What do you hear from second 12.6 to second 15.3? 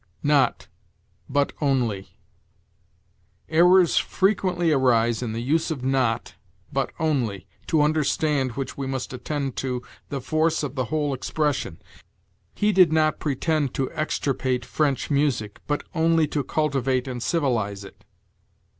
did not pretend to extirpate French